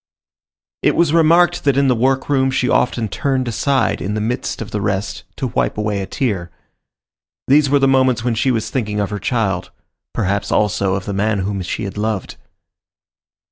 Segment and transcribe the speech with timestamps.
[0.81, 4.71] It was remarked that in the workroom she often turned aside, in the midst of
[4.71, 6.49] the rest, to wipe away a tear.
[7.47, 9.69] These were the moments when she was thinking of her child;
[10.11, 12.37] perhaps, also, of the man whom she had loved.